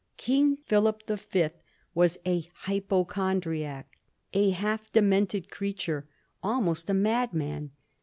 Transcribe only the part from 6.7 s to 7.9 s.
a madman.